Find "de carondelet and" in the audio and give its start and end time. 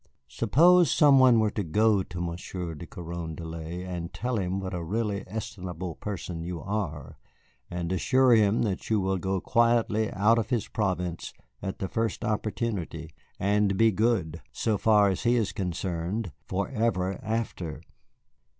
2.73-4.11